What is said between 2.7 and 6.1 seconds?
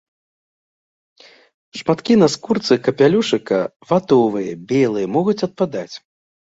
капялюшыка ватовыя, белыя, могуць адпадаць.